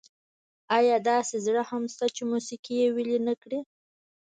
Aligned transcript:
ایا 0.77 0.97
داسې 1.09 1.35
زړه 1.45 1.63
هم 1.69 1.83
شته 1.93 2.05
چې 2.15 2.21
موسيقي 2.31 2.73
یې 2.81 2.87
ویلي 2.95 3.19
نه 3.27 3.33
کړي؟ 3.41 3.59